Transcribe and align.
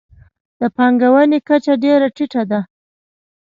د 0.59 0.61
پانګونې 0.75 1.39
کچه 1.47 1.73
ډېره 1.83 2.07
ټیټه 2.15 2.43
ده. 2.51 2.59